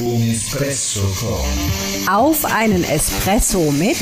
[0.00, 2.14] Un Espresso con.
[2.14, 3.98] Auf einen Espresso mit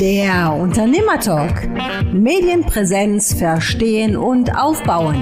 [0.00, 1.66] der Unternehmertalk.
[2.12, 5.16] Medienpräsenz verstehen und aufbauen.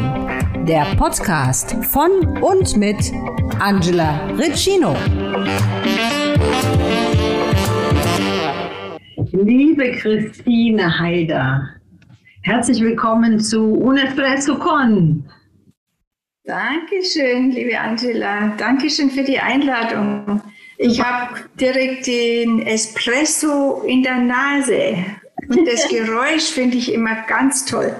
[0.67, 2.10] Der Podcast von
[2.42, 2.96] und mit
[3.60, 4.96] Angela Riccino.
[9.30, 11.68] Liebe Christine Haider,
[12.42, 15.24] herzlich willkommen zu Un Espresso con.
[16.47, 18.55] Dankeschön, liebe Angela.
[18.57, 20.41] Dankeschön für die Einladung.
[20.79, 24.95] Ich habe direkt den Espresso in der Nase.
[25.48, 27.93] Und das Geräusch finde ich immer ganz toll.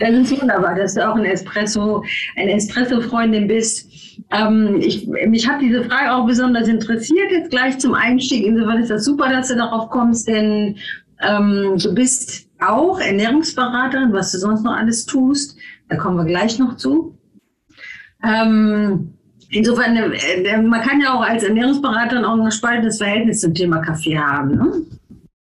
[0.00, 3.88] Das ist wunderbar, dass du auch ein Espresso, eine Espresso-Freundin bist.
[4.32, 8.44] Ähm, ich, mich hat diese Frage auch besonders interessiert, jetzt gleich zum Einstieg.
[8.44, 10.76] Insofern ist das super, dass du darauf kommst, denn
[11.20, 15.56] ähm, du bist auch Ernährungsberaterin, was du sonst noch alles tust.
[15.90, 17.18] Da kommen wir gleich noch zu.
[18.22, 19.12] Ähm,
[19.50, 24.16] insofern, äh, man kann ja auch als Ernährungsberaterin auch ein gespaltenes Verhältnis zum Thema Kaffee
[24.16, 24.54] haben.
[24.54, 24.72] Ne?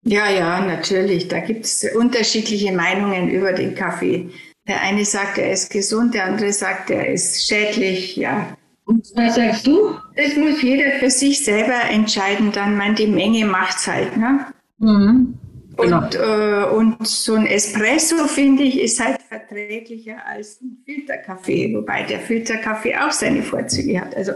[0.04, 1.28] Ja, ja, natürlich.
[1.28, 4.28] Da gibt es unterschiedliche Meinungen über den Kaffee.
[4.66, 8.16] Der eine sagt, er ist gesund, der andere sagt, er ist schädlich.
[8.16, 8.56] Ja.
[8.86, 9.94] Und was sagst du?
[10.16, 12.50] Das muss jeder für sich selber entscheiden.
[12.52, 14.16] Dann, man, die Menge macht's halt.
[14.16, 14.46] Ne?
[14.78, 15.34] Mhm.
[15.76, 15.98] Genau.
[15.98, 22.02] Und, äh, und so ein Espresso, finde ich, ist halt verträglicher als ein Filterkaffee, wobei
[22.04, 24.16] der Filterkaffee auch seine Vorzüge hat.
[24.16, 24.32] Also,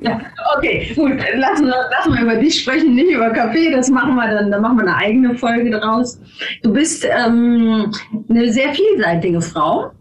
[0.00, 0.20] ja.
[0.56, 4.28] Okay, gut, lassen wir, lassen wir über dich sprechen, nicht über Kaffee, das machen wir
[4.28, 6.20] dann, dann machen wir eine eigene Folge daraus.
[6.62, 7.90] Du bist ähm,
[8.28, 9.92] eine sehr vielseitige Frau.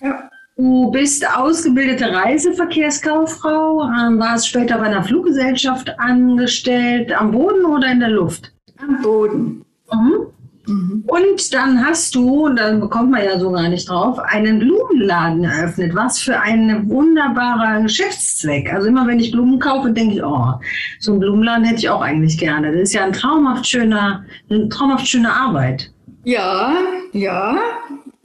[0.00, 0.30] ja.
[0.58, 8.00] Du bist ausgebildete Reiseverkehrskauffrau, ähm, warst später bei einer Fluggesellschaft angestellt, am Boden oder in
[8.00, 8.54] der Luft?
[8.78, 9.64] am Boden.
[9.92, 10.26] Mhm.
[10.66, 15.44] Und dann hast du, und dann bekommt man ja so gar nicht drauf, einen Blumenladen
[15.44, 15.94] eröffnet.
[15.94, 18.72] Was für ein wunderbarer Geschäftszweck.
[18.72, 20.54] Also immer wenn ich Blumen kaufe, denke ich, oh,
[20.98, 22.72] so einen Blumenladen hätte ich auch eigentlich gerne.
[22.72, 25.92] Das ist ja ein traumhaft schöner, eine traumhaft schöne Arbeit.
[26.24, 26.72] Ja,
[27.12, 27.56] ja,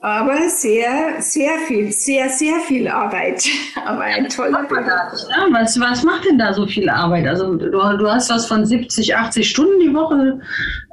[0.03, 3.45] aber sehr, sehr viel, sehr, sehr viel Arbeit.
[3.85, 4.81] Aber ein toller Beruf.
[5.29, 7.27] Ja, was, was macht denn da so viel Arbeit?
[7.27, 10.39] Also du, du hast was von 70, 80 Stunden die Woche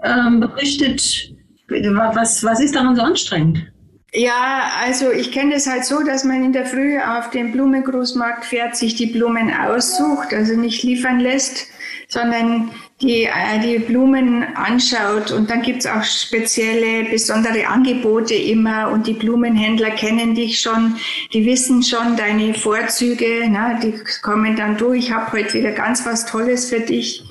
[0.04, 1.32] ähm, berichtet.
[1.68, 3.70] Was, was ist daran so anstrengend?
[4.14, 8.46] Ja, also ich kenne das halt so, dass man in der Früh auf den Blumengroßmarkt
[8.46, 11.66] fährt, sich die Blumen aussucht, also nicht liefern lässt,
[12.08, 12.70] sondern
[13.02, 15.30] die, äh, die Blumen anschaut.
[15.30, 18.90] Und dann gibt's auch spezielle, besondere Angebote immer.
[18.90, 20.96] Und die Blumenhändler kennen dich schon,
[21.34, 23.48] die wissen schon deine Vorzüge.
[23.50, 23.78] Ne?
[23.82, 27.22] Die kommen dann durch, ich habe heute wieder ganz was Tolles für dich.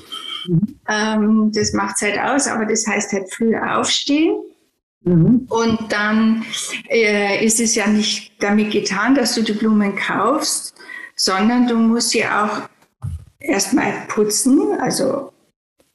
[0.88, 4.38] Ähm, das macht's halt aus, aber das heißt halt früher aufstehen.
[5.50, 6.46] Und dann
[6.90, 10.74] äh, ist es ja nicht damit getan, dass du die Blumen kaufst,
[11.16, 12.68] sondern du musst sie auch
[13.40, 15.32] erstmal putzen, also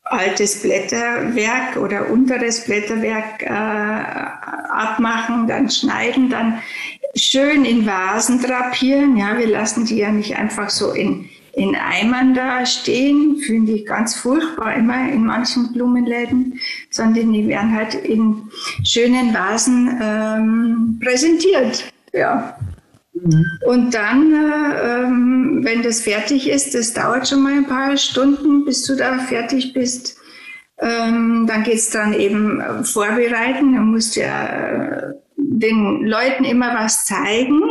[0.04, 6.62] altes Blätterwerk oder unteres Blätterwerk äh, abmachen, dann schneiden, dann
[7.14, 9.16] schön in Vasen drapieren.
[9.16, 13.86] Ja, wir lassen die ja nicht einfach so in, in Eimern da stehen, finde ich
[13.86, 16.58] ganz furchtbar immer in manchen Blumenläden,
[16.90, 18.50] sondern die werden halt in
[18.84, 21.92] schönen Vasen ähm, präsentiert.
[22.12, 22.56] Ja.
[23.66, 28.64] Und dann, äh, ähm, wenn das fertig ist, das dauert schon mal ein paar Stunden,
[28.64, 30.16] bis du da fertig bist.
[30.78, 33.74] Ähm, dann geht's dann eben äh, vorbereiten.
[33.74, 37.62] Du musst ja äh, den Leuten immer was zeigen.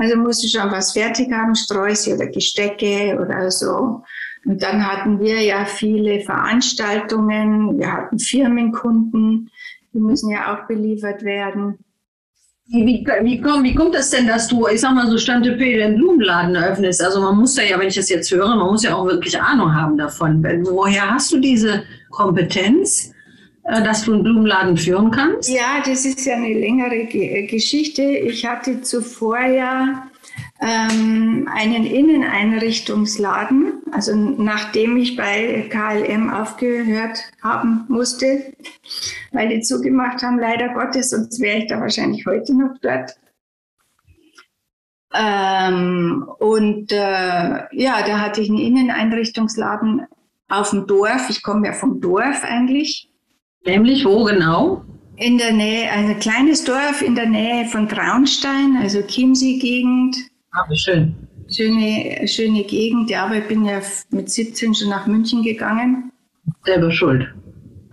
[0.00, 4.02] Also musst du schon was fertig haben, Sträuße oder Gestecke oder so.
[4.46, 7.78] Und dann hatten wir ja viele Veranstaltungen.
[7.78, 9.50] Wir hatten Firmenkunden,
[9.92, 11.78] die müssen ja auch beliefert werden.
[12.68, 15.76] Wie, wie, kommt, wie kommt das denn, dass du, ich sag mal so, Stante P
[15.76, 17.04] den Blumenladen eröffnest?
[17.04, 19.38] Also man muss ja, ja, wenn ich das jetzt höre, man muss ja auch wirklich
[19.38, 20.42] Ahnung haben davon.
[20.64, 23.12] Woher hast du diese Kompetenz,
[23.64, 25.48] dass du einen Blumenladen führen kannst?
[25.48, 28.02] Ja, das ist ja eine längere Ge Geschichte.
[28.02, 30.10] Ich hatte zuvor ja
[30.60, 38.52] ähm, einen Inneneinrichtungsladen, also nachdem ich bei KLM aufgehört haben musste,
[39.32, 43.16] weil die zugemacht haben, leider Gottes, sonst wäre ich da wahrscheinlich heute noch dort.
[45.12, 46.96] Ähm, und äh,
[47.72, 50.06] ja, da hatte ich einen Inneneinrichtungsladen
[50.48, 51.28] auf dem Dorf.
[51.30, 53.09] Ich komme ja vom Dorf eigentlich.
[53.64, 54.84] Nämlich wo genau?
[55.16, 60.16] In der Nähe, also ein kleines Dorf in der Nähe von Traunstein, also Chiemsee-Gegend.
[60.52, 61.14] Ah, wie schön.
[61.54, 63.80] Schöne, schöne Gegend, ja, aber ich bin ja
[64.10, 66.10] mit 17 schon nach München gegangen.
[66.64, 67.26] Selber schuld.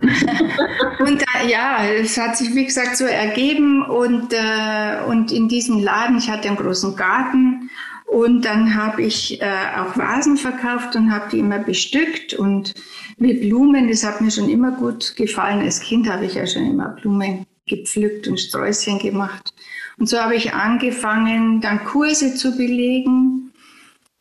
[0.00, 5.80] und da, ja, es hat sich wie gesagt so ergeben und, äh, und in diesem
[5.80, 7.68] Laden, ich hatte einen großen Garten
[8.08, 9.44] Und dann habe ich äh,
[9.76, 12.74] auch Vasen verkauft und habe die immer bestückt und
[13.18, 13.88] mit Blumen.
[13.88, 15.60] Das hat mir schon immer gut gefallen.
[15.60, 19.52] Als Kind habe ich ja schon immer Blumen gepflückt und Sträußchen gemacht.
[19.98, 23.52] Und so habe ich angefangen, dann Kurse zu belegen.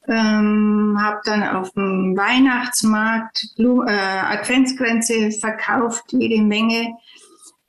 [0.09, 6.95] Ähm, habe dann auf dem Weihnachtsmarkt Blu äh, Adventsgrenze verkauft, jede Menge,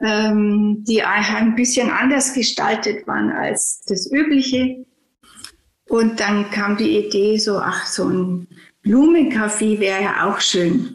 [0.00, 4.84] ähm, die ein bisschen anders gestaltet waren als das übliche.
[5.88, 8.46] Und dann kam die Idee so, ach, so ein
[8.82, 10.94] Blumenkaffee wäre ja auch schön.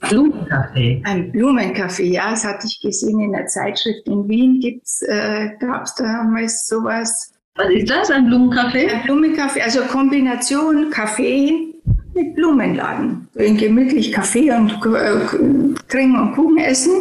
[0.00, 1.02] Blumenkaffee.
[1.04, 4.80] Ein Blumenkaffee, ja, das hatte ich gesehen in der Zeitschrift in Wien.
[5.02, 7.32] äh, Gab es damals sowas.
[7.56, 8.88] Was ist das, ein Blumenkaffee?
[8.88, 11.74] Ein Blumenkaffee, also Kombination Kaffee
[12.14, 13.28] mit Blumenladen.
[13.34, 16.92] In gemütlich Kaffee und äh, trinken und Kuchen essen.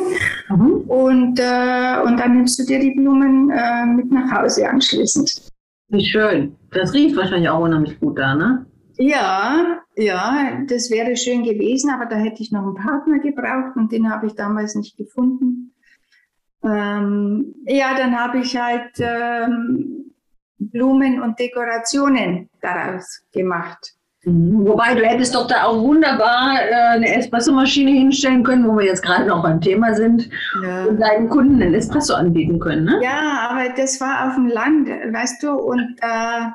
[0.49, 0.71] Mhm.
[0.87, 5.46] Und, äh, und dann nimmst du dir die Blumen äh, mit nach Hause anschließend.
[5.89, 6.57] Wie schön.
[6.71, 8.65] Das riecht wahrscheinlich auch unheimlich gut da, ne?
[8.97, 13.91] Ja, ja, das wäre schön gewesen, aber da hätte ich noch einen Partner gebraucht und
[13.91, 15.73] den habe ich damals nicht gefunden.
[16.63, 20.13] Ähm, ja, dann habe ich halt ähm,
[20.57, 23.96] Blumen und Dekorationen daraus gemacht.
[24.29, 29.01] Wobei du hättest doch da auch wunderbar äh, eine Espressomaschine hinstellen können, wo wir jetzt
[29.01, 30.29] gerade noch beim Thema sind,
[30.61, 30.83] ja.
[30.83, 32.83] und deinen Kunden einen Espresso anbieten können.
[32.83, 32.99] Ne?
[33.01, 36.49] Ja, aber das war auf dem Land, weißt du, und äh,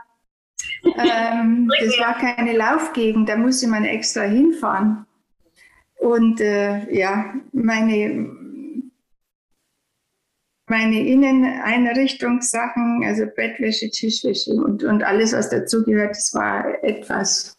[0.85, 5.07] ähm, das war keine Laufgegend, da musste man extra hinfahren.
[5.99, 8.29] Und äh, ja, meine,
[10.69, 17.59] meine Inneneinrichtungssachen, also Bettwäsche, Tischwäsche und, und alles, was dazugehört, das war etwas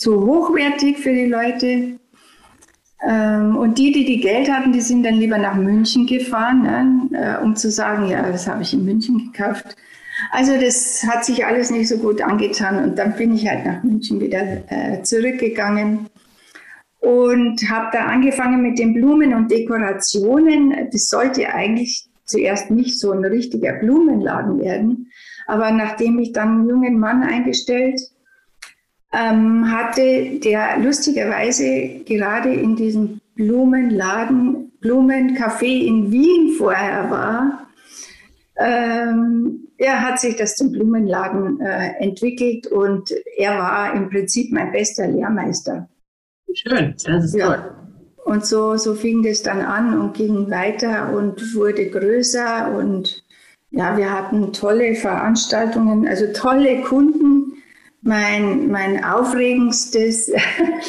[0.00, 1.98] zu hochwertig für die Leute.
[3.06, 7.38] Ähm, und die, die die Geld hatten, die sind dann lieber nach München gefahren, ne,
[7.38, 9.76] äh, um zu sagen, ja, das habe ich in München gekauft.
[10.30, 13.82] Also das hat sich alles nicht so gut angetan und dann bin ich halt nach
[13.82, 16.08] München wieder äh, zurückgegangen
[17.00, 20.88] und habe da angefangen mit den Blumen und Dekorationen.
[20.92, 25.10] Das sollte eigentlich zuerst nicht so ein richtiger Blumenladen werden,
[25.46, 28.00] aber nachdem ich dann einen jungen Mann eingestellt
[29.12, 37.66] ähm, hatte, der lustigerweise gerade in diesem Blumenladen, Blumencafé in Wien vorher war,
[38.56, 44.70] ähm, er hat sich das zum Blumenladen äh, entwickelt und er war im Prinzip mein
[44.70, 45.88] bester Lehrmeister.
[46.52, 47.46] Schön, das ist ja.
[47.46, 47.74] toll.
[48.24, 53.24] Und so, so fing das dann an und ging weiter und wurde größer und
[53.70, 57.49] ja, wir hatten tolle Veranstaltungen, also tolle Kunden.
[58.02, 60.32] Mein, mein aufregendstes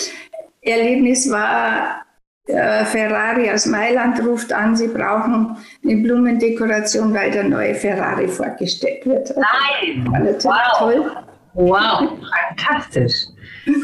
[0.61, 2.01] Erlebnis war
[2.47, 9.05] äh, Ferrari aus Mailand ruft an, sie brauchen eine Blumendekoration, weil der neue Ferrari vorgestellt
[9.05, 9.33] wird.
[9.35, 10.07] Nein!
[10.43, 10.77] Wow.
[10.77, 11.11] Toll.
[11.53, 12.09] Wow,
[12.57, 13.27] fantastisch.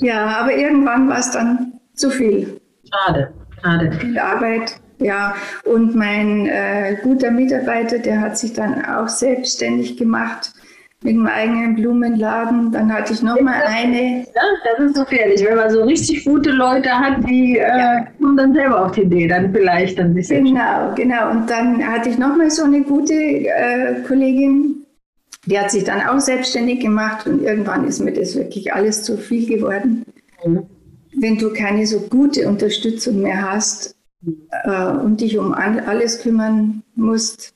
[0.00, 2.60] Ja, aber irgendwann war es dann zu viel.
[2.88, 3.90] Schade, schade.
[3.92, 5.34] Viel Arbeit, ja.
[5.64, 10.52] Und mein äh, guter Mitarbeiter, der hat sich dann auch selbstständig gemacht
[11.04, 12.72] mit dem eigenen Blumenladen.
[12.72, 14.20] Dann hatte ich noch mal eine.
[14.20, 17.98] Ja, das ist gefährlich, wenn man so richtig gute Leute hat, die äh, ja.
[17.98, 21.30] äh, kommen dann selber auf die Idee, dann vielleicht dann sich Genau, genau.
[21.30, 24.86] Und dann hatte ich noch mal so eine gute äh, Kollegin,
[25.44, 29.18] die hat sich dann auch selbstständig gemacht und irgendwann ist mir das wirklich alles zu
[29.18, 30.06] viel geworden.
[30.42, 30.62] Mhm.
[31.16, 33.94] Wenn du keine so gute Unterstützung mehr hast
[34.64, 37.54] äh, und dich um alles kümmern musst,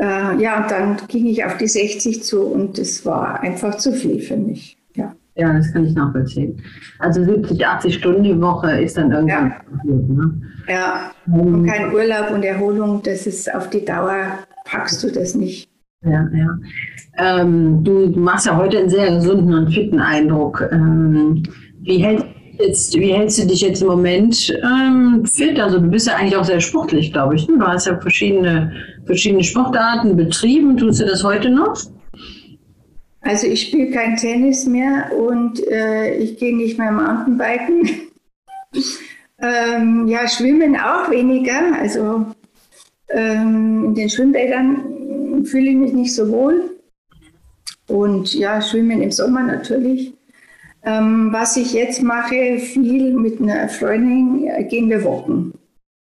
[0.00, 3.92] äh, ja, und dann ging ich auf die 60 zu und das war einfach zu
[3.92, 4.78] viel für mich.
[4.94, 6.62] Ja, ja das kann ich nachvollziehen.
[6.98, 9.50] Also 70, 80 Stunden die Woche ist dann irgendwann.
[9.50, 10.42] Ja, gut, ne?
[10.68, 11.10] ja.
[11.26, 15.68] und ähm, kein Urlaub und Erholung, das ist auf die Dauer, packst du das nicht.
[16.02, 16.58] Ja, ja.
[17.18, 20.66] Ähm, du machst ja heute einen sehr gesunden und fitten Eindruck.
[20.72, 21.42] Ähm,
[21.82, 22.26] wie hältst
[22.60, 25.58] Jetzt, wie hältst du dich jetzt im Moment ähm, fit?
[25.58, 27.48] Also du bist ja eigentlich auch sehr sportlich, glaube ich.
[27.48, 27.58] Ne?
[27.58, 28.72] Du hast ja verschiedene,
[29.06, 30.76] verschiedene Sportarten betrieben.
[30.76, 31.80] Tust du das heute noch?
[33.22, 37.88] Also ich spiele kein Tennis mehr und äh, ich gehe nicht mehr Mountainbiken.
[39.40, 41.78] ähm, ja, schwimmen auch weniger.
[41.78, 42.26] Also
[43.08, 46.70] ähm, in den Schwimmbädern fühle ich mich nicht so wohl.
[47.88, 50.14] Und ja, schwimmen im Sommer natürlich.
[50.82, 55.52] Ähm, was ich jetzt mache, viel mit einer Freundin, äh, gehen wir walken.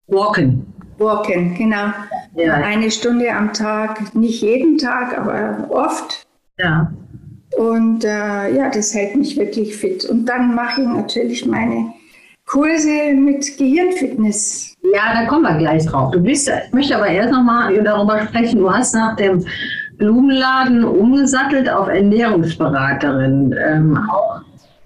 [0.09, 0.67] Walken.
[0.99, 1.93] Walken, genau.
[2.35, 2.55] Ja.
[2.55, 6.27] Eine Stunde am Tag, nicht jeden Tag, aber oft.
[6.59, 6.93] Ja.
[7.57, 10.05] Und äh, ja, das hält mich wirklich fit.
[10.05, 11.93] Und dann mache ich natürlich meine
[12.47, 14.77] Kurse mit Gehirnfitness.
[14.95, 16.13] Ja, da kommen wir gleich drauf.
[16.13, 18.59] Du bist, ich möchte aber erst noch mal darüber sprechen.
[18.59, 19.45] Du hast nach dem
[19.99, 23.55] Blumenladen umgesattelt auf Ernährungsberaterin.
[23.59, 24.41] Ähm, auch,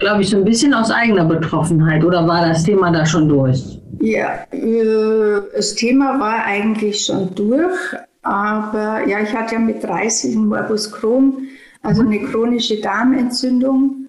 [0.04, 3.80] glaube ich, so ein bisschen aus eigener Betroffenheit oder war das Thema da schon durch?
[4.02, 7.78] Ja, äh, das Thema war eigentlich schon durch,
[8.20, 11.48] aber ja, ich hatte ja mit 30 ein Morbus Crohn,
[11.80, 14.08] also eine chronische Darmentzündung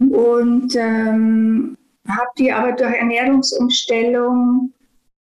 [0.00, 1.76] und ähm,
[2.08, 4.72] habe die aber durch Ernährungsumstellung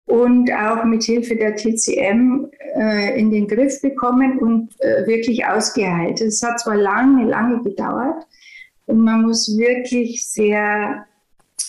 [0.08, 6.22] und auch mit Hilfe der TCM äh, in den Griff bekommen und äh, wirklich ausgeheilt.
[6.22, 8.26] Es hat zwar lange, lange gedauert
[8.88, 11.06] und man muss wirklich sehr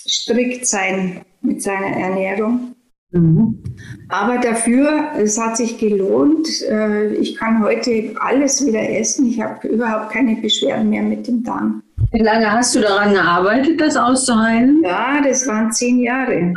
[0.08, 2.74] strikt sein mit seiner Ernährung.
[3.10, 3.62] Mhm.
[4.08, 6.46] Aber dafür, es hat sich gelohnt.
[6.68, 9.28] Äh, ich kann heute alles wieder essen.
[9.28, 11.82] Ich habe überhaupt keine Beschwerden mehr mit dem Darm.
[12.12, 14.82] Wie lange hast du daran gearbeitet, das auszuheilen?
[14.82, 16.52] Ja, das waren zehn Jahre.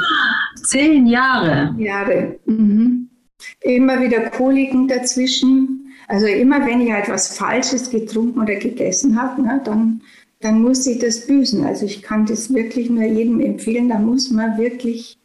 [0.64, 1.74] Zehn Jahre?
[1.78, 2.40] Jahre.
[2.46, 3.10] Mhm.
[3.62, 5.94] Immer wieder Koliken dazwischen.
[6.08, 10.02] Also immer wenn ich etwas Falsches getrunken oder gegessen habe, ne, dann,
[10.42, 11.66] dann muss ich das büßen.
[11.66, 13.90] Also ich kann das wirklich nur jedem empfehlen.
[13.90, 15.18] Da muss man wirklich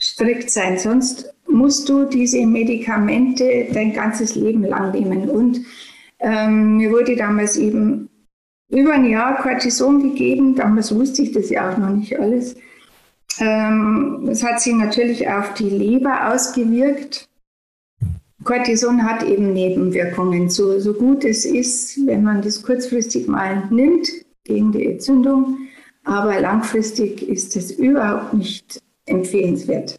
[0.00, 0.78] strikt sein.
[0.78, 5.30] Sonst musst du diese Medikamente dein ganzes Leben lang nehmen.
[5.30, 5.60] Und
[6.18, 8.08] ähm, mir wurde damals eben
[8.68, 10.54] über ein Jahr Cortison gegeben.
[10.54, 12.56] Damals wusste ich das ja auch noch nicht alles.
[13.40, 17.28] Ähm, das hat sich natürlich auf die Leber ausgewirkt.
[18.44, 20.48] Cortison hat eben Nebenwirkungen.
[20.48, 24.08] So, so gut es ist, wenn man das kurzfristig mal nimmt
[24.48, 25.58] gegen die Entzündung,
[26.04, 29.98] aber langfristig ist es überhaupt nicht empfehlenswert.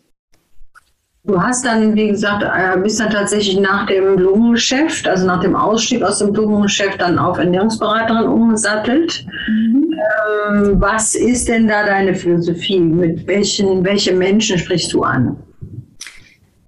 [1.26, 5.56] Du hast dann, wie gesagt, äh, bist dann tatsächlich nach dem Blumengeschäft, also nach dem
[5.56, 9.26] Ausstieg aus dem Blumengeschäft, dann auf Ernährungsberaterin umgesattelt.
[9.48, 9.94] Mhm.
[10.50, 12.80] Ähm, was ist denn da deine Philosophie?
[12.80, 15.36] Mit welchen, welche Menschen sprichst du an?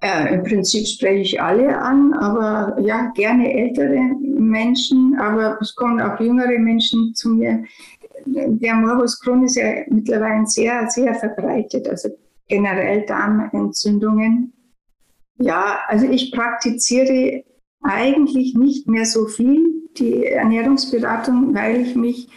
[0.03, 6.01] Äh, Im Prinzip spreche ich alle an, aber ja, gerne ältere Menschen, aber es kommen
[6.01, 7.63] auch jüngere Menschen zu mir.
[8.25, 11.87] Der Morbus Crohn ist ja mittlerweile sehr, sehr verbreitet.
[11.87, 12.09] Also
[12.47, 14.53] generell Darmentzündungen.
[15.37, 17.43] Ja, also ich praktiziere
[17.83, 19.63] eigentlich nicht mehr so viel
[19.97, 22.27] die Ernährungsberatung, weil ich mich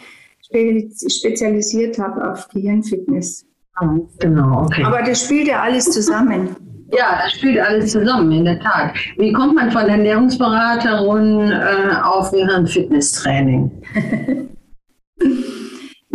[0.43, 3.45] spezialisiert habe auf Gehirnfitness.
[3.75, 4.83] Ah, genau, okay.
[4.83, 6.55] Aber das spielt ja alles zusammen.
[6.91, 8.93] Ja, das spielt alles zusammen, in der Tat.
[9.17, 13.71] Wie kommt man von Ernährungsberaterin äh, auf Gehirnfitnesstraining?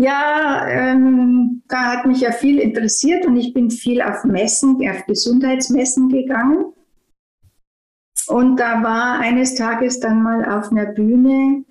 [0.01, 5.05] Ja, ähm, da hat mich ja viel interessiert und ich bin viel auf Messen, auf
[5.05, 6.73] Gesundheitsmessen gegangen.
[8.27, 11.65] Und da war eines Tages dann mal auf einer Bühne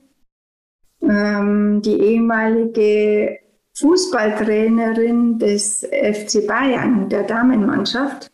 [1.01, 3.39] ähm, die ehemalige
[3.79, 8.29] Fußballtrainerin des FC Bayern, der Damenmannschaft.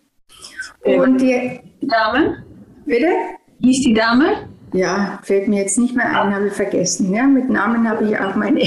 [0.85, 2.43] Und die Dame?
[2.85, 3.07] Bitte?
[3.61, 4.47] Hieß die Dame?
[4.73, 7.13] Ja, fällt mir jetzt nicht mehr ein, habe ich vergessen.
[7.13, 8.59] Ja, mit Namen habe ich auch meine.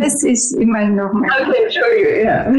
[0.00, 1.30] das ist immer noch mein.
[1.30, 2.52] Okay, Entschuldigung, ja.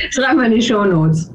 [0.10, 1.32] Schreib mal in die Shownotes.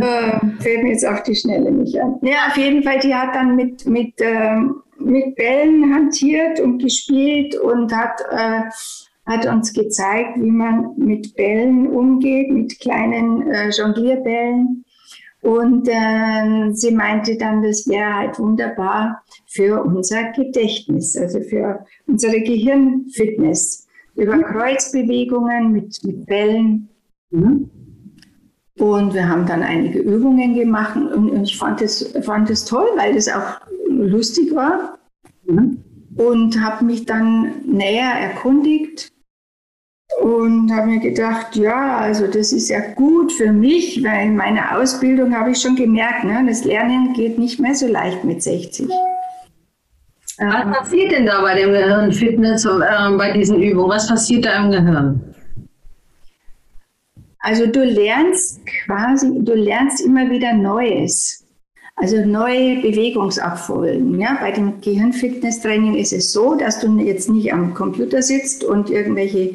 [0.00, 2.16] Äh, fällt mir jetzt auf die Schnelle nicht an.
[2.22, 4.56] Ja, auf jeden Fall, die hat dann mit, mit, äh,
[4.98, 8.62] mit Bällen hantiert und gespielt und hat, äh,
[9.26, 14.84] hat uns gezeigt, wie man mit Bällen umgeht, mit kleinen äh, Jonglierbällen.
[15.40, 22.40] Und äh, sie meinte dann, das wäre halt wunderbar für unser Gedächtnis, also für unsere
[22.40, 23.86] Gehirnfitness.
[24.14, 26.88] Über Kreuzbewegungen mit, mit Bällen.
[27.30, 27.70] Mhm.
[28.78, 33.14] Und wir haben dann einige Übungen gemacht und, und ich fand es fand toll, weil
[33.14, 34.98] das auch lustig war.
[35.46, 35.78] Mhm.
[36.16, 39.13] Und habe mich dann näher erkundigt
[40.22, 44.78] und habe mir gedacht, ja, also das ist ja gut für mich, weil in meiner
[44.78, 48.88] Ausbildung habe ich schon gemerkt, ne, das Lernen geht nicht mehr so leicht mit 60.
[50.38, 53.90] Was ähm, passiert denn da bei dem Gehirnfitness, äh, bei diesen Übungen?
[53.90, 55.34] Was passiert da im Gehirn?
[57.38, 61.44] Also du lernst quasi, du lernst immer wieder Neues.
[61.96, 64.18] Also neue Bewegungsabfolgen.
[64.18, 64.36] Ja?
[64.40, 69.54] Bei dem Gehirnfitnesstraining ist es so, dass du jetzt nicht am Computer sitzt und irgendwelche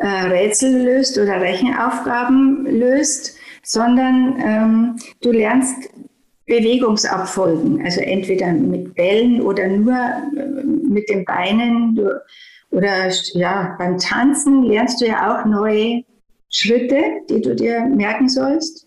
[0.00, 5.90] äh, Rätsel löst oder Rechenaufgaben löst, sondern ähm, du lernst
[6.46, 11.94] Bewegungsabfolgen, also entweder mit Bällen oder nur äh, mit den Beinen.
[11.94, 12.20] Du,
[12.70, 16.02] oder ja, beim Tanzen lernst du ja auch neue
[16.48, 18.86] Schritte, die du dir merken sollst.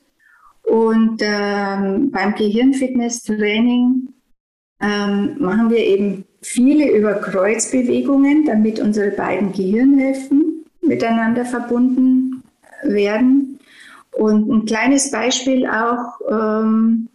[0.64, 4.10] Und ähm, beim Gehirnfitnesstraining
[4.82, 10.53] ähm, machen wir eben viele über Kreuzbewegungen, damit unsere beiden Gehirnhälften
[10.84, 12.44] miteinander verbunden
[12.84, 13.60] werden.
[14.16, 17.10] Und ein kleines Beispiel auch, ähm,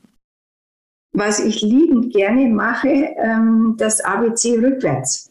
[1.12, 5.30] was ich liebend gerne mache, ähm, das ABC rückwärts.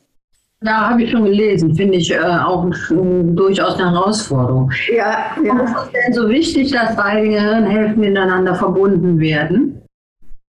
[0.62, 4.72] Da habe ich schon gelesen, finde ich äh, auch ein, durchaus eine Herausforderung.
[4.88, 5.54] Ja, ja.
[5.54, 9.82] Warum ist es denn so wichtig, dass beide Gehirnhälften miteinander verbunden werden?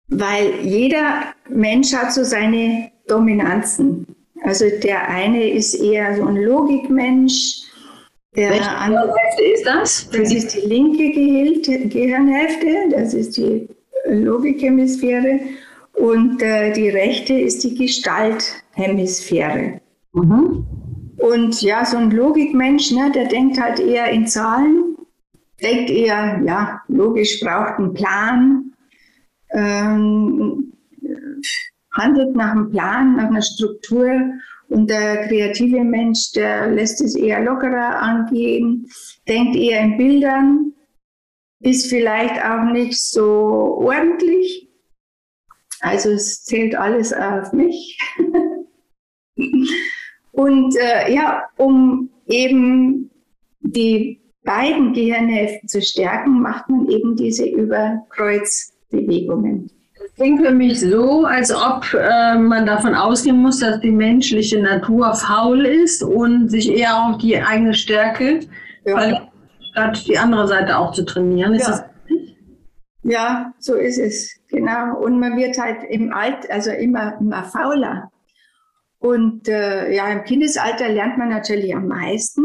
[0.08, 4.06] Weil jeder Mensch hat so seine Dominanzen.
[4.44, 7.64] Also der eine ist eher so ein Logikmensch.
[8.38, 10.08] Der Welche Gehirnhälfte ist das?
[10.10, 13.68] das ist die linke Gehil- Gehirnhälfte, das ist die
[14.08, 15.40] Logikhemisphäre.
[15.94, 19.80] Und äh, die rechte ist die Gestalthemisphäre.
[20.12, 20.64] Mhm.
[21.16, 24.94] Und ja, so ein Logikmensch, ne, der denkt halt eher in Zahlen,
[25.60, 28.72] denkt eher, ja, logisch braucht einen Plan,
[29.50, 30.72] ähm,
[31.90, 34.06] handelt nach einem Plan, nach einer Struktur.
[34.68, 38.86] Und der kreative Mensch, der lässt es eher lockerer angehen,
[39.26, 40.74] denkt eher in Bildern,
[41.60, 44.68] ist vielleicht auch nicht so ordentlich.
[45.80, 47.98] Also es zählt alles auf mich.
[50.32, 53.10] Und äh, ja, um eben
[53.60, 59.70] die beiden Gehirnhälften zu stärken, macht man eben diese Überkreuzbewegungen.
[60.18, 65.14] Klingt für mich so, als ob äh, man davon ausgehen muss, dass die menschliche Natur
[65.14, 68.40] faul ist und sich eher auf die eigene Stärke
[68.84, 68.98] Ja.
[68.98, 69.22] verlässt,
[69.70, 71.54] statt die andere Seite auch zu trainieren.
[71.54, 71.70] Ist Ja.
[71.70, 71.84] das
[73.04, 74.98] Ja, so ist es, genau.
[74.98, 78.10] Und man wird halt im Alt, also immer, immer fauler.
[78.98, 82.44] Und äh, ja, im Kindesalter lernt man natürlich am meisten.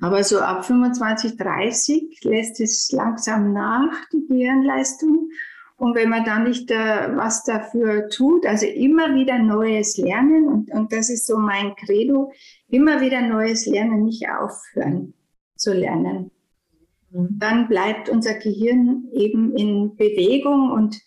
[0.00, 5.28] Aber so ab 25, 30 lässt es langsam nach, die Gehirnleistung.
[5.76, 10.70] Und wenn man dann nicht äh, was dafür tut, also immer wieder Neues lernen, und,
[10.70, 12.32] und das ist so mein Credo,
[12.68, 15.14] immer wieder Neues lernen, nicht aufhören
[15.56, 16.30] zu lernen
[17.14, 21.00] dann bleibt unser Gehirn eben in Bewegung und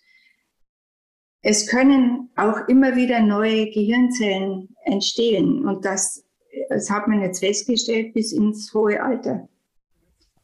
[1.42, 5.66] es können auch immer wieder neue Gehirnzellen entstehen.
[5.66, 6.24] Und das,
[6.68, 9.48] das hat man jetzt festgestellt bis ins hohe Alter.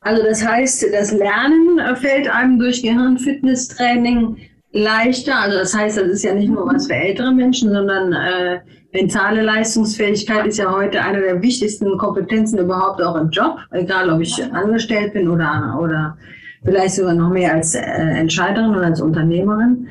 [0.04, 4.36] Also das heißt, das Lernen fällt einem durch Gehirnfitnesstraining
[4.72, 5.36] leichter.
[5.36, 8.60] Also das heißt, das ist ja nicht nur was für ältere Menschen, sondern äh,
[8.92, 14.20] mentale Leistungsfähigkeit ist ja heute eine der wichtigsten Kompetenzen überhaupt auch im Job, egal ob
[14.20, 16.18] ich angestellt bin oder, oder
[16.64, 19.88] vielleicht sogar noch mehr als äh, Entscheiderin oder als Unternehmerin.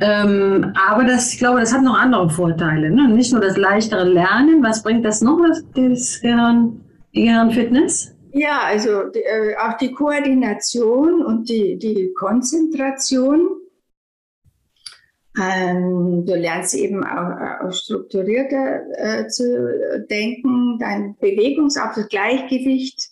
[0.00, 2.90] Ähm, aber das, ich glaube, das hat noch andere Vorteile.
[2.90, 3.08] Ne?
[3.08, 4.62] Nicht nur das leichtere Lernen.
[4.62, 6.80] Was bringt das noch, das, das Gehirn,
[7.14, 8.16] die Gehirnfitness?
[8.32, 13.60] Ja, also die, äh, auch die Koordination und die, die Konzentration.
[15.40, 20.78] Ähm, du lernst eben auch, auch strukturierter äh, zu denken.
[20.78, 23.10] Dein Bewegungsablauf, Gleichgewicht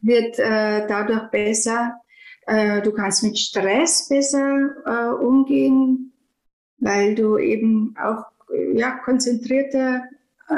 [0.00, 2.00] wird äh, dadurch besser.
[2.46, 6.12] Äh, du kannst mit Stress besser äh, umgehen,
[6.78, 10.04] weil du eben auch äh, ja, konzentrierter
[10.48, 10.54] äh,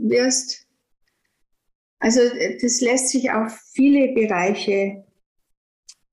[0.00, 0.61] wirst.
[2.02, 5.04] Also äh, das lässt sich auf viele Bereiche,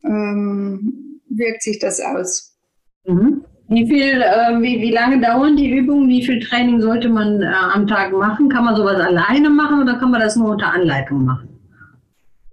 [0.03, 2.55] ähm, wirkt sich das aus.
[3.05, 3.43] Mhm.
[3.67, 6.07] Wie viel, äh, wie, wie lange dauern die Übungen?
[6.07, 8.49] Wie viel Training sollte man äh, am Tag machen?
[8.49, 11.49] Kann man sowas alleine machen oder kann man das nur unter Anleitung machen?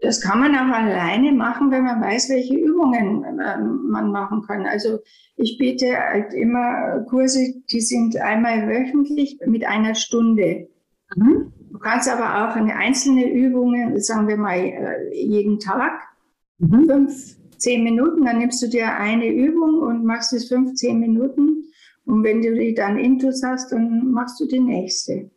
[0.01, 4.67] Das kann man auch alleine machen, wenn man weiß, welche Übungen ähm, man machen kann.
[4.67, 4.99] Also
[5.37, 10.69] ich biete halt immer Kurse, die sind einmal wöchentlich mit einer Stunde.
[11.17, 11.53] Mhm.
[11.71, 15.93] Du kannst aber auch eine einzelne Übung, sagen wir mal äh, jeden Tag,
[16.59, 16.87] Mhm.
[16.89, 21.65] fünf, zehn Minuten, dann nimmst du dir eine Übung und machst es fünf, zehn Minuten.
[22.07, 25.31] Und wenn du die dann intus hast, dann machst du die nächste.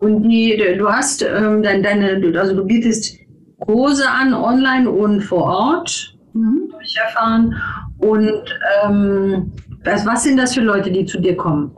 [0.00, 3.18] Und die, du hast ähm, dein, deine, also du bietest
[3.58, 6.68] Kurse an, online und vor Ort, Mhm.
[6.72, 7.54] habe ich erfahren.
[7.98, 8.42] Und
[8.84, 9.52] ähm,
[9.84, 11.70] was, was sind das für Leute, die zu dir kommen?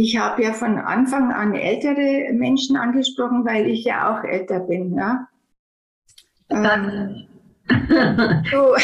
[0.00, 4.94] Ich habe ja von Anfang an ältere Menschen angesprochen, weil ich ja auch älter bin.
[4.94, 5.28] Ja?
[6.48, 7.26] Ähm,
[8.50, 8.74] so,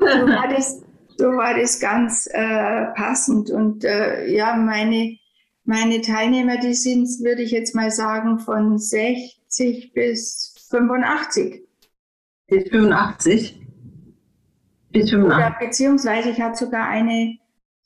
[0.00, 0.82] so, war das,
[1.16, 3.50] so war das ganz äh, passend.
[3.50, 5.16] Und äh, ja, meine,
[5.62, 11.62] meine Teilnehmer, die sind, würde ich jetzt mal sagen, von 60 bis 85.
[12.48, 13.60] Bis 85?
[14.90, 15.14] Bis 85.
[15.24, 17.38] Oder beziehungsweise ich hatte sogar eine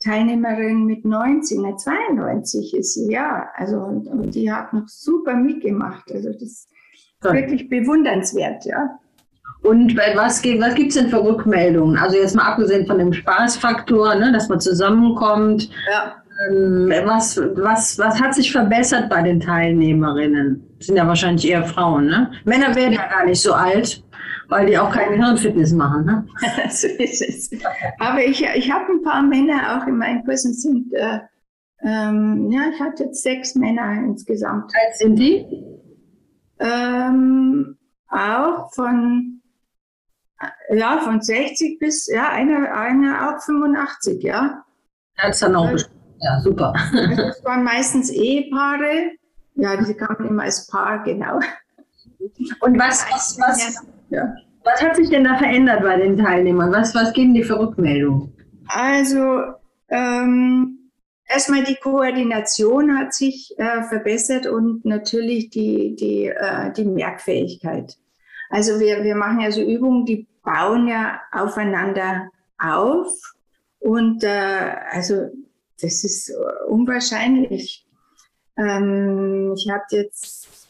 [0.04, 3.48] Teilnehmerin mit 19, ne, 92 ist sie, ja.
[3.54, 6.12] Also und, und die hat noch super mitgemacht.
[6.12, 6.68] Also das ist
[7.20, 7.34] Toll.
[7.34, 8.98] wirklich bewundernswert, ja.
[9.62, 11.96] Und bei was, was gibt es denn für Rückmeldungen?
[11.96, 15.70] Also jetzt mal abgesehen von dem Spaßfaktor, ne, dass man zusammenkommt.
[15.90, 16.16] Ja.
[16.50, 20.68] Ähm, was, was, was hat sich verbessert bei den Teilnehmerinnen?
[20.76, 22.30] Das sind ja wahrscheinlich eher Frauen, ne?
[22.44, 24.03] Männer werden ja gar nicht so alt.
[24.54, 26.04] Weil die auch keine Hirnfitness machen.
[26.04, 26.26] Ne?
[26.70, 27.50] so ist es.
[27.98, 31.18] Aber ich, ich habe ein paar Männer auch in meinen Kursen sind, äh,
[31.82, 34.72] ähm, ja, ich hatte jetzt sechs Männer insgesamt.
[34.72, 35.64] Wie alt sind die?
[36.60, 37.76] Ähm,
[38.08, 39.42] auch von,
[40.38, 44.64] äh, ja, von 60 bis, ja, einer, einer auch 85, ja.
[45.16, 45.96] Das ist dann auch bestimmt.
[46.20, 46.72] Ja, super.
[46.92, 49.10] Also das waren meistens Ehepaare.
[49.56, 51.40] Ja, die kamen immer als Paar, genau.
[52.60, 54.34] Und was, was, was, Ja.
[54.64, 56.72] was hat sich denn da verändert bei den Teilnehmern?
[56.72, 58.32] Was, was geben die für Rückmeldungen?
[58.68, 59.42] Also
[59.88, 60.90] ähm,
[61.26, 67.96] erstmal die Koordination hat sich äh, verbessert und natürlich die, die, äh, die Merkfähigkeit.
[68.50, 73.12] Also wir, wir machen ja so Übungen, die bauen ja aufeinander auf
[73.80, 75.30] und äh, also
[75.80, 76.32] das ist
[76.68, 77.86] unwahrscheinlich.
[78.56, 80.68] Ähm, ich habe jetzt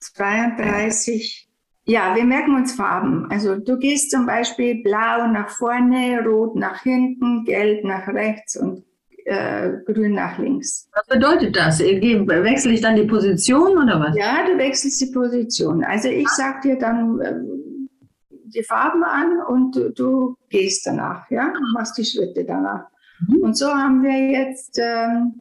[0.00, 1.43] 32
[1.86, 3.30] ja, wir merken uns Farben.
[3.30, 8.84] Also du gehst zum Beispiel blau nach vorne, rot nach hinten, gelb nach rechts und
[9.26, 10.88] äh, grün nach links.
[10.94, 11.80] Was bedeutet das?
[11.80, 14.16] Wechsle ich dann die Position oder was?
[14.16, 15.84] Ja, du wechselst die Position.
[15.84, 17.88] Also ich sag dir dann ähm,
[18.30, 22.86] die Farben an und du, du gehst danach, ja, machst die Schritte danach.
[23.28, 23.42] Mhm.
[23.42, 25.40] Und so haben wir jetzt ähm,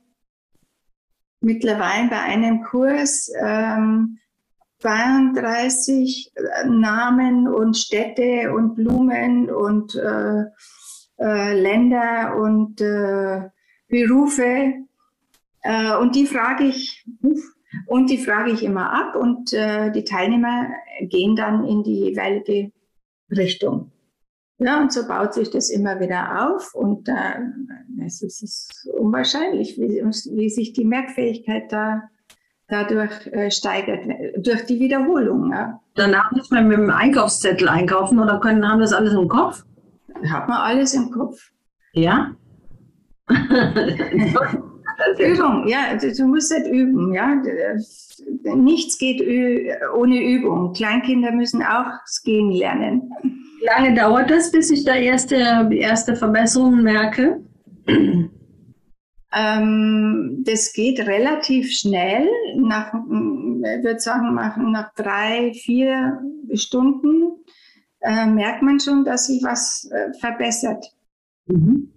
[1.41, 4.17] mittlerweile bei einem Kurs ähm,
[4.83, 6.33] 32
[6.67, 10.43] Namen und Städte und Blumen und äh,
[11.19, 13.49] äh, Länder und äh,
[13.87, 14.73] Berufe.
[15.61, 17.05] Äh, und die frage ich,
[17.87, 20.67] und die frage ich immer ab und äh, die Teilnehmer
[21.03, 22.73] gehen dann in die jeweilige
[23.31, 23.91] Richtung.
[24.57, 27.39] Ja, und so baut sich das immer wieder auf und äh,
[28.05, 32.09] es ist unwahrscheinlich, wie, wie sich die Merkfähigkeit da
[32.67, 34.05] dadurch äh, steigert,
[34.43, 35.51] durch die Wiederholung.
[35.51, 35.79] Ja.
[35.95, 39.63] Danach müssen wir mit dem Einkaufszettel einkaufen oder können, haben das alles im Kopf?
[40.29, 41.51] Hat man alles im Kopf.
[41.93, 42.35] Ja?
[45.17, 47.41] Übung, ja, du, musst halt üben, ja.
[48.55, 49.21] Nichts geht
[49.95, 50.73] ohne Übung.
[50.73, 51.85] Kleinkinder müssen auch
[52.23, 53.09] Gehen lernen.
[53.21, 57.41] Wie lange dauert das, bis ich da erste, erste Verbesserungen merke?
[59.35, 62.27] Ähm, das geht relativ schnell.
[62.57, 62.93] Nach,
[63.63, 66.21] würde sagen, nach, nach drei, vier
[66.53, 67.43] Stunden
[68.01, 70.85] äh, merkt man schon, dass sich was äh, verbessert.
[71.45, 71.91] Mhm.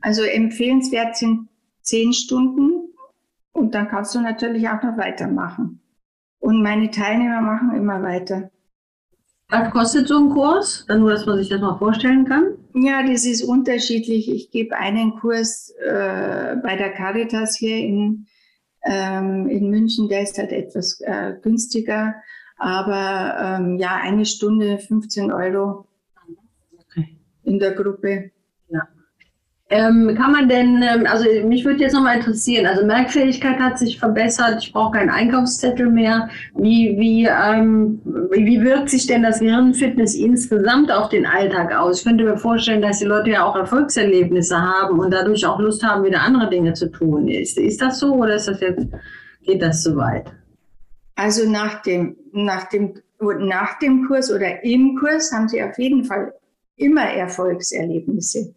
[0.00, 1.48] Also empfehlenswert sind
[1.82, 2.88] zehn Stunden
[3.52, 5.80] und dann kannst du natürlich auch noch weitermachen.
[6.40, 8.50] Und meine Teilnehmer machen immer weiter.
[9.48, 10.86] Was kostet so ein Kurs?
[10.88, 12.56] Nur, dass man sich das mal vorstellen kann.
[12.74, 14.30] Ja, das ist unterschiedlich.
[14.30, 18.26] Ich gebe einen Kurs äh, bei der Caritas hier in,
[18.84, 22.14] ähm, in München, der ist halt etwas äh, günstiger.
[22.56, 25.86] Aber ähm, ja, eine Stunde 15 Euro
[26.78, 27.16] Okay.
[27.44, 28.30] in der Gruppe.
[29.74, 33.98] Ähm, kann man denn, ähm, also mich würde jetzt nochmal interessieren, also Merkfähigkeit hat sich
[33.98, 36.28] verbessert, ich brauche keinen Einkaufszettel mehr.
[36.54, 37.98] Wie, wie, ähm,
[38.32, 42.00] wie wirkt sich denn das Gehirnfitness insgesamt auf den Alltag aus?
[42.00, 45.82] Ich könnte mir vorstellen, dass die Leute ja auch Erfolgserlebnisse haben und dadurch auch Lust
[45.82, 47.28] haben, wieder andere Dinge zu tun.
[47.28, 48.86] Ist, ist das so oder ist das jetzt,
[49.42, 50.30] geht das zu weit?
[51.14, 52.92] Also nach dem, nach, dem,
[53.38, 56.34] nach dem Kurs oder im Kurs haben sie auf jeden Fall
[56.76, 58.52] immer Erfolgserlebnisse.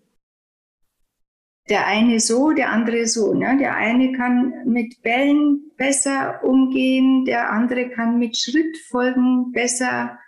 [1.69, 3.33] Der eine so, der andere so.
[3.33, 3.57] Ne?
[3.59, 10.19] Der eine kann mit Bällen besser umgehen, der andere kann mit Schrittfolgen besser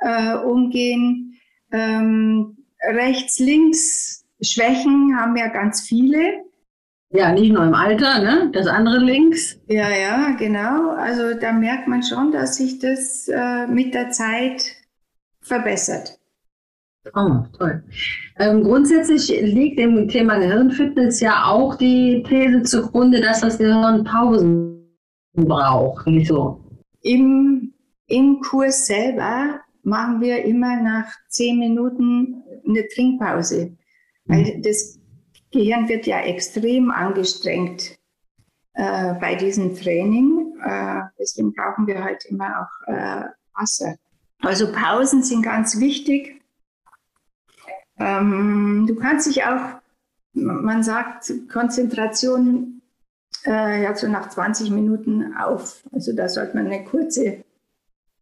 [0.00, 1.38] äh, umgehen.
[1.72, 6.44] Ähm, rechts, links Schwächen haben ja ganz viele.
[7.12, 8.50] Ja, nicht nur im Alter, ne?
[8.52, 9.58] Das andere links.
[9.66, 10.90] Ja, ja, genau.
[10.90, 14.76] Also da merkt man schon, dass sich das äh, mit der Zeit
[15.40, 16.19] verbessert.
[17.14, 17.82] Oh, toll.
[18.38, 24.86] Ähm, grundsätzlich liegt dem Thema Gehirnfitness ja auch die These zugrunde, dass das Gehirn Pausen
[25.34, 26.06] braucht.
[26.06, 26.62] Nicht so.
[27.02, 27.72] Im,
[28.06, 33.76] Im Kurs selber machen wir immer nach zehn Minuten eine Trinkpause,
[34.26, 34.98] weil das
[35.52, 37.98] Gehirn wird ja extrem angestrengt
[38.74, 40.54] äh, bei diesem Training.
[40.64, 43.96] Äh, deswegen brauchen wir halt immer auch äh, Wasser.
[44.42, 46.39] Also Pausen sind ganz wichtig.
[48.00, 49.80] Ähm, du kannst dich auch,
[50.32, 52.80] man sagt, Konzentration
[53.46, 55.82] äh, ja so nach 20 Minuten auf.
[55.92, 57.44] Also da sollte man eine kurze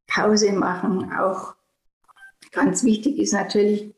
[0.06, 1.12] Pause machen.
[1.12, 1.54] Auch
[2.52, 3.94] ganz wichtig ist natürlich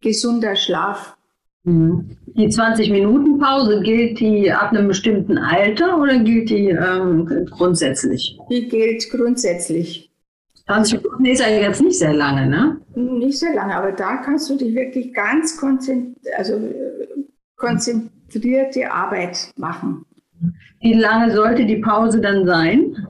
[0.00, 1.16] gesunder Schlaf.
[1.64, 2.16] Mhm.
[2.26, 8.38] Die 20 Minuten Pause gilt die ab einem bestimmten Alter oder gilt die ähm, grundsätzlich?
[8.50, 10.10] Die gilt grundsätzlich.
[10.66, 12.80] 20 Minuten ist ja jetzt nicht sehr lange, ne?
[12.94, 16.58] Nicht sehr lange, aber da kannst du dich wirklich ganz konzentri also,
[17.56, 20.04] konzentrierte Arbeit machen.
[20.80, 23.08] Wie lange sollte die Pause dann sein?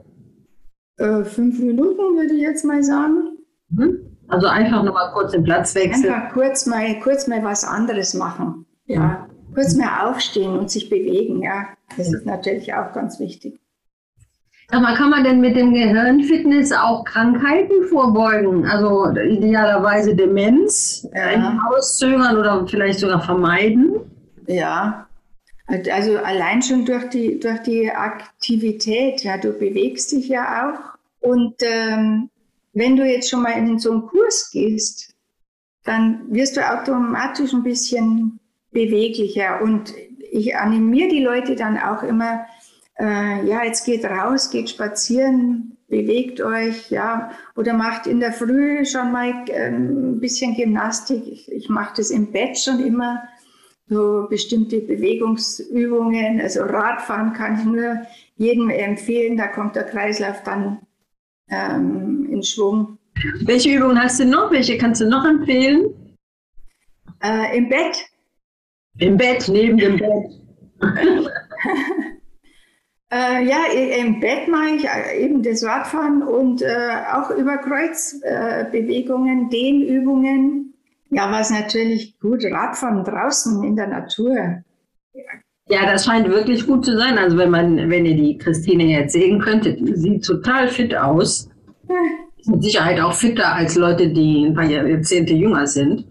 [0.96, 3.38] Äh, fünf Minuten würde ich jetzt mal sagen.
[3.70, 3.98] Mhm.
[4.28, 6.12] Also einfach nochmal kurz den Platz wechseln.
[6.12, 8.66] Einfach kurz mal, kurz mal was anderes machen.
[8.86, 9.28] Ja.
[9.54, 11.68] Kurz mal aufstehen und sich bewegen, ja.
[11.96, 13.60] Das ist natürlich auch ganz wichtig.
[14.70, 18.64] Aber kann man denn mit dem Gehirnfitness auch Krankheiten vorbeugen?
[18.66, 21.60] Also idealerweise Demenz ja.
[21.70, 24.00] auszögern oder vielleicht sogar vermeiden?
[24.46, 25.06] Ja,
[25.66, 31.28] also allein schon durch die, durch die Aktivität, ja, du bewegst dich ja auch.
[31.28, 32.28] Und ähm,
[32.74, 35.14] wenn du jetzt schon mal in so einen Kurs gehst,
[35.84, 38.40] dann wirst du automatisch ein bisschen
[38.72, 39.62] beweglicher.
[39.62, 39.94] Und
[40.30, 42.44] ich animiere die Leute dann auch immer,
[42.98, 48.84] äh, ja, jetzt geht raus, geht spazieren, bewegt euch, ja, oder macht in der Früh
[48.84, 51.26] schon mal äh, ein bisschen Gymnastik.
[51.26, 53.22] Ich, ich mache das im Bett schon immer,
[53.88, 56.40] so bestimmte Bewegungsübungen.
[56.40, 58.02] Also Radfahren kann ich nur
[58.36, 60.78] jedem empfehlen, da kommt der Kreislauf dann
[61.50, 62.98] ähm, in Schwung.
[63.44, 64.50] Welche Übungen hast du noch?
[64.50, 66.16] Welche kannst du noch empfehlen?
[67.22, 68.04] Äh, Im Bett.
[68.98, 70.40] Im Bett, neben dem Bett.
[73.14, 73.58] Äh, ja,
[74.00, 80.74] im Bett mache ich äh, eben das Radfahren und äh, auch über Kreuzbewegungen, äh, Dehnübungen.
[81.10, 84.34] Ja, was natürlich gut, Radfahren draußen in der Natur.
[85.68, 87.16] Ja, das scheint wirklich gut zu sein.
[87.16, 91.48] Also wenn man, wenn ihr die Christine jetzt sehen könntet, sieht total fit aus.
[92.46, 96.04] Mit Sicherheit auch fitter als Leute, die ein paar Jahrzehnte jünger sind.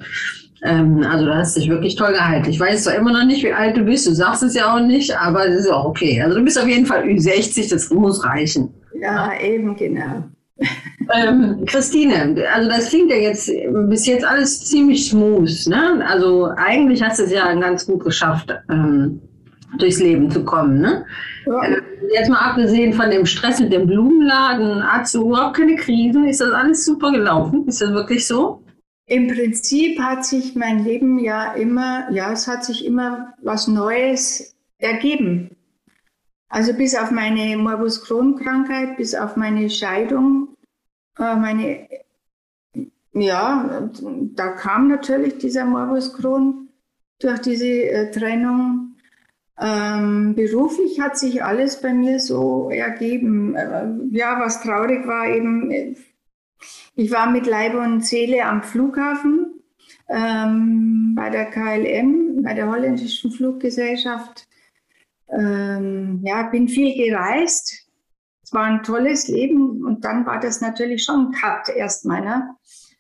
[0.64, 2.50] Ähm, also da hast du dich wirklich toll gehalten.
[2.50, 4.80] Ich weiß zwar immer noch nicht, wie alt du bist, du sagst es ja auch
[4.80, 6.22] nicht, aber es ist auch okay.
[6.22, 8.74] Also du bist auf jeden Fall Ü60, das muss reichen.
[9.00, 10.24] Ja, eben genau.
[11.14, 13.52] Ähm, Christine, also das klingt ja jetzt
[13.90, 15.68] bis jetzt alles ziemlich smooth.
[15.68, 16.02] Ne?
[16.08, 19.20] Also eigentlich hast du es ja ganz gut geschafft, ähm,
[19.80, 20.80] durchs Leben zu kommen.
[20.80, 21.06] Ne?
[21.46, 21.62] Ja.
[21.64, 21.82] Äh,
[22.14, 26.26] jetzt mal abgesehen von dem Stress mit dem Blumenladen, hast du überhaupt keine Krisen?
[26.26, 27.68] Ist das alles super gelaufen?
[27.68, 28.63] Ist das wirklich so?
[29.06, 34.56] Im Prinzip hat sich mein Leben ja immer, ja, es hat sich immer was Neues
[34.78, 35.56] ergeben.
[36.48, 40.56] Also bis auf meine Morbus Crohn-Krankheit, bis auf meine Scheidung,
[41.18, 41.88] äh, meine,
[43.14, 43.90] ja,
[44.36, 46.70] da kam natürlich dieser Morbus Crohn
[47.20, 48.96] durch diese äh, Trennung.
[49.60, 53.56] Ähm, beruflich hat sich alles bei mir so ergeben.
[53.56, 55.96] Äh, ja, was traurig war eben,
[56.96, 59.64] ich war mit Leib und Seele am Flughafen
[60.10, 64.48] ähm, bei der KLM, bei der holländischen Fluggesellschaft.
[65.30, 67.88] Ähm, ja, bin viel gereist.
[68.44, 72.22] Es war ein tolles Leben und dann war das natürlich schon ein Cut erstmal.
[72.22, 72.50] Ne?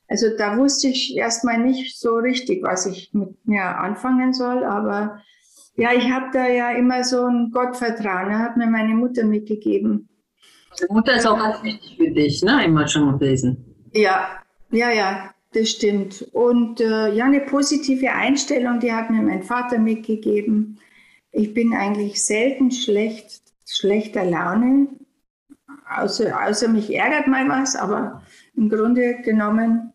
[0.07, 5.21] Also da wusste ich erstmal nicht so richtig, was ich mit mir anfangen soll, aber
[5.75, 8.39] ja, ich habe da ja immer so ein Gottvertrauen, ne?
[8.39, 10.09] hat mir meine Mutter mitgegeben.
[10.79, 12.65] Die Mutter ist auch ganz wichtig für dich, ne?
[12.65, 13.72] Immer schon gewesen.
[13.93, 14.27] Ja,
[14.71, 16.27] ja, ja, das stimmt.
[16.33, 20.79] Und äh, ja, eine positive Einstellung, die hat mir mein Vater mitgegeben.
[21.31, 24.87] Ich bin eigentlich selten schlecht, schlechter Laune.
[25.95, 28.23] Außer, außer mich ärgert mal was, aber
[28.55, 29.93] im Grunde genommen.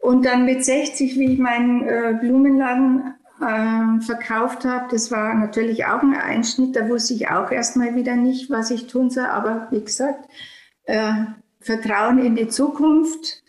[0.00, 5.84] Und dann mit 60, wie ich meinen äh, Blumenladen äh, verkauft habe, das war natürlich
[5.84, 6.74] auch ein Einschnitt.
[6.74, 9.26] Da wusste ich auch erstmal wieder nicht, was ich tun soll.
[9.26, 10.28] Aber wie gesagt,
[10.84, 11.12] äh,
[11.60, 13.42] Vertrauen in die Zukunft.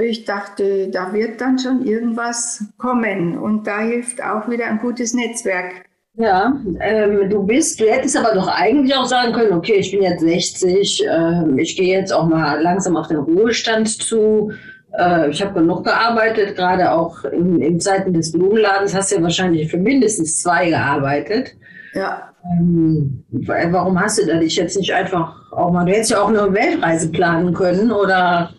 [0.00, 5.12] Ich dachte, da wird dann schon irgendwas kommen und da hilft auch wieder ein gutes
[5.12, 5.84] Netzwerk.
[6.14, 10.02] Ja, ähm, du bist, du hättest aber doch eigentlich auch sagen können, okay, ich bin
[10.02, 14.52] jetzt 60, äh, ich gehe jetzt auch mal langsam auf den Ruhestand zu.
[14.98, 19.22] Äh, ich habe genug gearbeitet, gerade auch in, in Zeiten des Blumenladens hast du ja
[19.22, 21.54] wahrscheinlich für mindestens zwei gearbeitet.
[21.94, 22.31] Ja.
[22.44, 26.28] Ähm, warum hast du da dich jetzt nicht einfach auch mal, du hättest ja auch
[26.28, 28.52] eine Weltreise planen können oder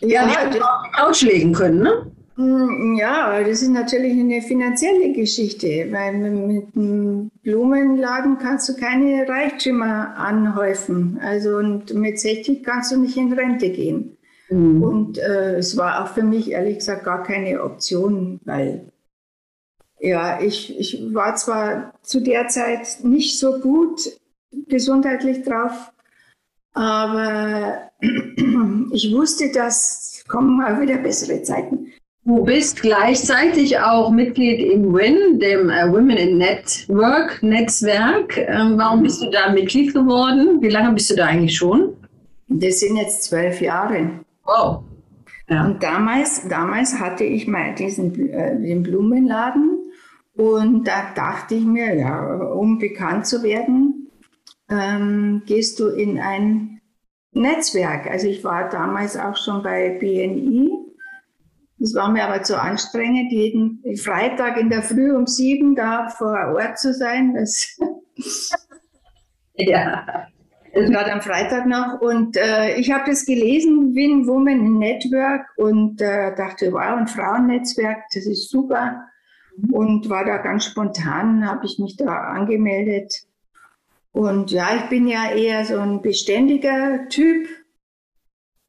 [0.00, 0.60] ja, ja auf die
[0.96, 2.10] Couch legen können, ne?
[2.36, 9.28] Hm, ja, das ist natürlich eine finanzielle Geschichte, weil mit einem Blumenladen kannst du keine
[9.28, 11.20] Reichtümer anhäufen.
[11.22, 14.16] Also und mit 60 kannst du nicht in Rente gehen.
[14.48, 14.82] Mhm.
[14.82, 18.89] Und äh, es war auch für mich ehrlich gesagt gar keine Option, weil
[20.00, 24.00] ja, ich, ich war zwar zu der Zeit nicht so gut
[24.68, 25.92] gesundheitlich drauf,
[26.72, 27.90] aber
[28.92, 31.92] ich wusste, dass kommen auch wieder bessere Zeiten.
[32.24, 38.36] Du bist gleichzeitig auch Mitglied im WIN, dem äh, Women in Network Netzwerk.
[38.36, 40.60] Ähm, warum bist du da Mitglied geworden?
[40.60, 41.96] Wie lange bist du da eigentlich schon?
[42.48, 44.10] Das sind jetzt zwölf Jahre.
[44.44, 44.82] Wow.
[45.48, 45.64] Ja.
[45.64, 49.78] Und damals, damals hatte ich mal diesen äh, den Blumenladen
[50.40, 54.10] und da dachte ich mir, ja, um bekannt zu werden,
[54.70, 56.80] ähm, gehst du in ein
[57.32, 58.06] Netzwerk.
[58.06, 60.70] Also ich war damals auch schon bei BNI.
[61.76, 66.54] Das war mir aber zu anstrengend, jeden Freitag in der Früh um sieben da vor
[66.54, 67.34] Ort zu sein.
[67.34, 67.78] Das
[69.56, 70.26] ja.
[70.72, 72.00] Das war am Freitag noch.
[72.00, 78.04] Und äh, ich habe das gelesen, Win Woman Network, und äh, dachte, wow, ein Frauennetzwerk,
[78.14, 79.04] das ist super.
[79.72, 83.26] Und war da ganz spontan, habe ich mich da angemeldet.
[84.12, 87.48] Und ja, ich bin ja eher so ein beständiger Typ.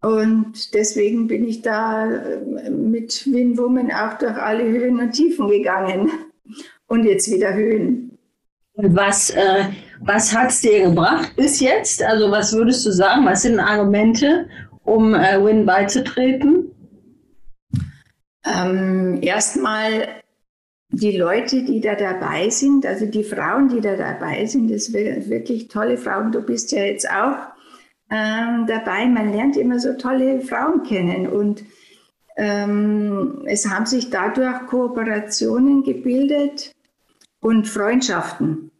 [0.01, 5.47] Und deswegen bin ich da äh, mit Win Woman auch durch alle Höhen und Tiefen
[5.47, 6.11] gegangen.
[6.87, 8.17] Und jetzt wieder Höhen.
[8.73, 9.65] Was, äh,
[9.99, 12.03] was hat es dir gebracht bis jetzt?
[12.03, 13.25] Also was würdest du sagen?
[13.25, 14.47] Was sind Argumente,
[14.83, 16.71] um äh, Win beizutreten?
[18.43, 20.20] Ähm, Erstmal
[20.91, 25.29] die Leute, die da dabei sind, also die Frauen, die da dabei sind, das sind
[25.29, 26.31] wirklich tolle Frauen.
[26.31, 27.37] Du bist ja jetzt auch
[28.09, 29.07] ähm, dabei.
[29.07, 31.63] Man lernt immer so tolle Frauen kennen und
[32.35, 36.73] ähm, es haben sich dadurch Kooperationen gebildet
[37.39, 38.71] und Freundschaften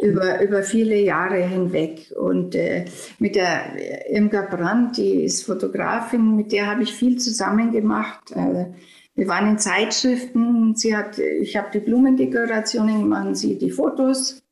[0.00, 2.12] über, über viele Jahre hinweg.
[2.18, 2.86] Und äh,
[3.18, 8.32] mit der Irmgard Brandt, die ist Fotografin, mit der habe ich viel zusammen gemacht.
[8.34, 8.66] Äh,
[9.14, 10.74] wir waren in Zeitschriften.
[10.74, 14.42] Sie hat, ich habe die Blumendekorationen gemacht, sie die Fotos.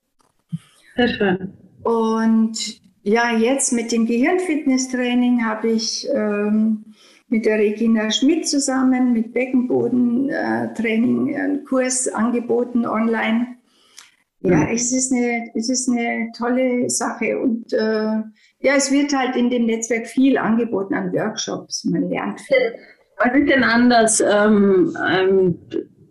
[0.97, 1.53] Sehr schön.
[1.83, 6.85] Und ja, jetzt mit dem Gehirnfitnesstraining habe ich ähm,
[7.29, 13.57] mit der Regina Schmidt zusammen mit Beckenbodentraining äh, einen Kurs angeboten online.
[14.43, 18.23] Ja, es ist eine, es ist eine tolle Sache und äh,
[18.63, 21.85] ja, es wird halt in dem Netzwerk viel angeboten an Workshops.
[21.85, 22.75] Man lernt viel.
[23.23, 24.21] Was ist denn anders?
[24.21, 25.59] Ähm, ähm,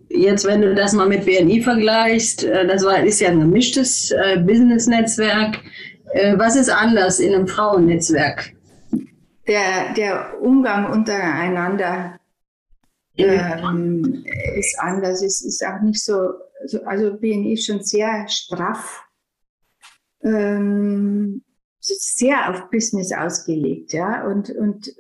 [0.10, 4.12] jetzt, wenn du das mal mit BNI vergleichst, äh, das war, ist ja ein gemischtes
[4.12, 5.60] äh, Business-Netzwerk.
[6.14, 8.54] Äh, was ist anders in einem Frauennetzwerk?
[9.50, 12.20] der, der Umgang untereinander
[13.18, 14.24] ähm,
[14.56, 15.24] ist anders.
[15.24, 16.34] Es ist auch nicht so,
[16.86, 19.04] also BNI ist schon sehr straff,
[20.24, 21.42] ähm,
[21.80, 24.28] sehr auf Business ausgelegt, ja.
[24.28, 24.94] Und, und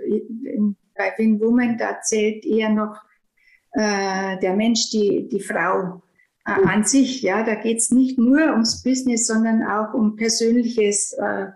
[1.00, 2.96] bei Win Woman, da zählt eher noch
[3.72, 6.04] äh, der Mensch, die, die Frau
[6.46, 7.44] äh, an sich, ja.
[7.44, 11.14] Da geht es nicht nur ums Business, sondern auch um Persönliches.
[11.14, 11.48] Äh,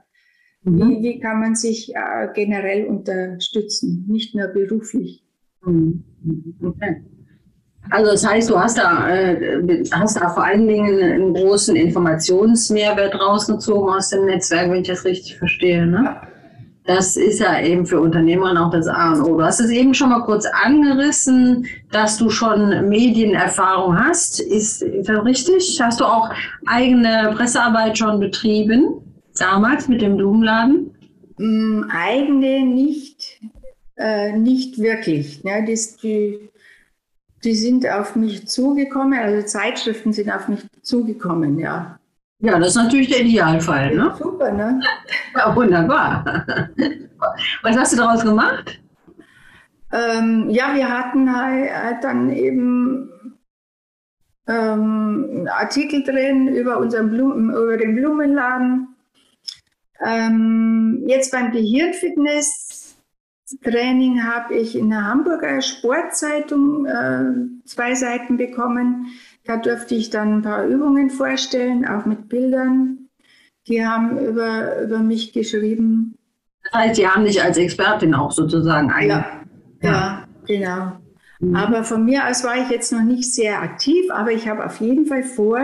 [0.64, 0.90] Mhm.
[0.90, 5.24] Wie, wie, kann man sich äh, generell unterstützen, nicht nur beruflich?
[5.66, 6.04] Mhm.
[6.62, 7.04] Okay.
[7.90, 13.20] Also das heißt, du hast da, äh, hast da vor allen Dingen einen großen Informationsmehrwert
[13.20, 15.86] rausgezogen aus dem Netzwerk, wenn ich das richtig verstehe.
[15.86, 16.16] Ne?
[16.86, 19.38] Das ist ja eben für Unternehmer auch das A und O.
[19.38, 24.42] Du hast es eben schon mal kurz angerissen, dass du schon Medienerfahrung hast.
[24.42, 25.80] Ist, das richtig?
[25.82, 26.30] Hast du auch
[26.66, 29.04] eigene Pressearbeit schon betrieben?
[29.40, 30.92] damals mit dem Blumenladen?
[31.38, 33.42] Mm, eigene nicht,
[33.98, 35.44] äh, nicht wirklich.
[35.44, 35.66] Ne?
[35.68, 36.50] Das, die,
[37.44, 42.00] die sind auf mich zugekommen, also Zeitschriften sind auf mich zugekommen, ja.
[42.44, 44.14] Ja, das ist natürlich der Idealfall, ne?
[44.20, 44.82] Super, ne?
[45.36, 46.46] Ja, wunderbar.
[47.62, 48.82] Was hast du daraus gemacht?
[49.94, 53.10] Ähm, ja, wir hatten halt, dann eben
[54.48, 58.90] ähm, Artikel drin über, unseren Blumen, über den Blumenladen
[60.06, 67.32] ähm, jetzt beim Gehirnfitness-Training habe ich in der Hamburger Sportzeitung äh,
[67.66, 69.06] zwei Seiten bekommen.
[69.46, 73.10] Da durfte ich dann ein paar Übungen vorstellen, auch mit Bildern.
[73.68, 76.18] Die haben über, über mich geschrieben.
[76.64, 79.10] Das heißt, die haben dich als Expertin auch sozusagen ein.
[79.10, 79.26] Ja,
[79.82, 80.94] ja genau.
[81.40, 81.56] Mhm.
[81.56, 84.80] Aber von mir aus war ich jetzt noch nicht sehr aktiv, aber ich habe auf
[84.80, 85.60] jeden Fall vor,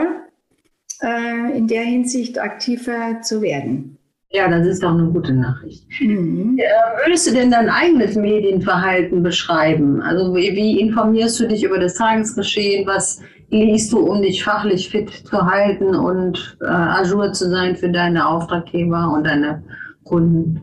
[1.02, 3.98] äh, in der Hinsicht aktiver zu werden.
[4.32, 5.88] Ja, das ist doch eine gute Nachricht.
[6.02, 6.60] Mhm.
[7.04, 10.02] Würdest du denn dein eigenes Medienverhalten beschreiben?
[10.02, 12.86] Also wie, wie, informierst du dich über das Tagesgeschehen?
[12.86, 17.89] Was liest du, um dich fachlich fit zu halten und äh, ajour zu sein für
[17.89, 19.63] deine Auftraggeber und deine
[20.04, 20.62] Kunden?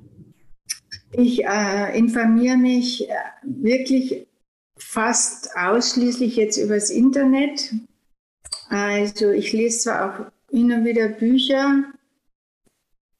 [1.12, 4.26] Ich äh, informiere mich äh, wirklich
[4.76, 7.72] fast ausschließlich jetzt übers Internet.
[8.68, 11.84] Also ich lese zwar auch immer wieder Bücher,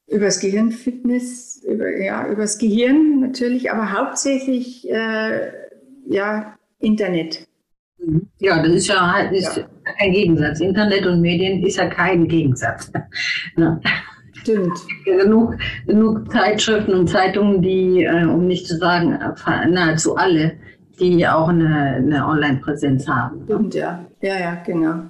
[0.06, 5.52] übers Gehirnfitness, über, ja, übers Gehirn natürlich, aber hauptsächlich äh,
[6.08, 7.45] ja, Internet.
[8.06, 8.28] Mhm.
[8.38, 9.64] Ja, das ist ja halt ist ja.
[9.98, 10.60] kein Gegensatz.
[10.60, 12.90] Internet und Medien ist ja kein Gegensatz.
[13.56, 13.80] ne?
[14.34, 14.78] Stimmt.
[15.04, 20.52] Genug, genug Zeitschriften und Zeitungen, die, äh, um nicht zu sagen, äh, nahezu alle,
[21.00, 23.42] die auch eine, eine Online-Präsenz haben.
[23.44, 24.04] Stimmt, ja.
[24.20, 25.02] Ja, ja, genau.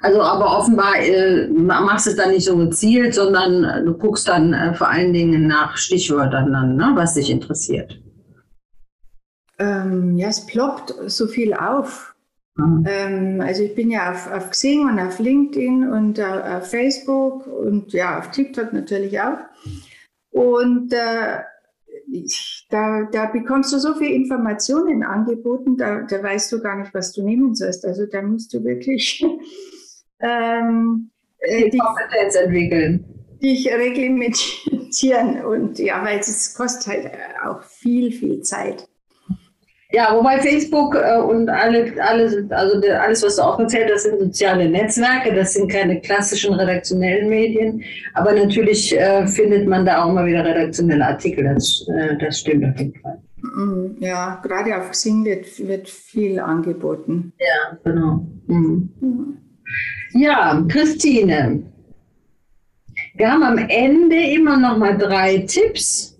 [0.00, 4.28] Also, aber offenbar äh, machst du es dann nicht so gezielt, sondern äh, du guckst
[4.28, 8.00] dann äh, vor allen Dingen nach Stichwörtern dann, ne, was dich interessiert.
[9.58, 12.14] Ähm, ja, es ploppt so viel auf.
[12.56, 12.84] Mhm.
[12.86, 17.46] Ähm, also ich bin ja auf, auf Xing und auf LinkedIn und uh, auf Facebook
[17.46, 19.38] und ja, auf TikTok natürlich auch.
[20.30, 21.40] Und äh,
[22.70, 27.12] da, da bekommst du so viele Informationen angeboten, da, da weißt du gar nicht, was
[27.12, 27.84] du nehmen sollst.
[27.84, 29.24] Also da musst du wirklich
[30.20, 33.04] ähm, äh, die Kompetenz entwickeln.
[33.42, 37.12] Dich reglementieren und ja, weil es kostet halt
[37.44, 38.88] auch viel, viel Zeit.
[39.92, 44.18] Ja, wobei Facebook äh, und alle, alles, also alles, was du auch erzählt hast, sind
[44.18, 45.32] soziale Netzwerke.
[45.34, 47.82] Das sind keine klassischen redaktionellen Medien.
[48.14, 51.44] Aber natürlich äh, findet man da auch mal wieder redaktionelle Artikel.
[51.44, 53.18] Das, äh, das stimmt auf jeden Fall.
[53.42, 57.32] Mm, ja, gerade auf Xing wird, wird viel angeboten.
[57.38, 58.26] Ja, genau.
[58.46, 59.38] Mhm.
[60.12, 61.62] Ja, Christine.
[63.16, 66.13] Wir haben am Ende immer noch mal drei Tipps